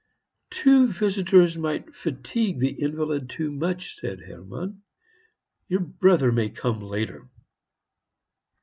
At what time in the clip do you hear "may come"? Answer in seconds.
6.31-6.81